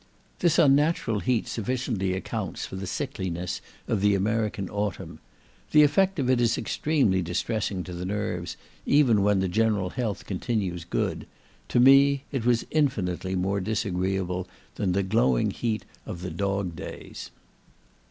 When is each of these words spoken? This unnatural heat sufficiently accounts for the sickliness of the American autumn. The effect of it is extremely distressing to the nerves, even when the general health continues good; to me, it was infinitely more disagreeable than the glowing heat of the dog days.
This 0.39 0.57
unnatural 0.57 1.19
heat 1.19 1.47
sufficiently 1.47 2.15
accounts 2.15 2.65
for 2.65 2.75
the 2.75 2.87
sickliness 2.87 3.61
of 3.87 4.01
the 4.01 4.15
American 4.15 4.67
autumn. 4.67 5.19
The 5.73 5.83
effect 5.83 6.17
of 6.17 6.27
it 6.27 6.41
is 6.41 6.57
extremely 6.57 7.21
distressing 7.21 7.83
to 7.83 7.93
the 7.93 8.03
nerves, 8.07 8.57
even 8.87 9.21
when 9.21 9.41
the 9.41 9.47
general 9.47 9.91
health 9.91 10.25
continues 10.25 10.85
good; 10.85 11.27
to 11.67 11.79
me, 11.79 12.23
it 12.31 12.45
was 12.45 12.65
infinitely 12.71 13.35
more 13.35 13.59
disagreeable 13.61 14.47
than 14.73 14.93
the 14.93 15.03
glowing 15.03 15.51
heat 15.51 15.85
of 16.07 16.21
the 16.23 16.31
dog 16.31 16.75
days. 16.75 17.29